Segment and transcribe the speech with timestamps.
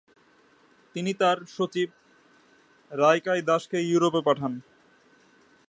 [0.95, 1.89] তিনি তার সচিব
[2.91, 4.53] রাইকাইদাসকে ইউরোপ পাঠান।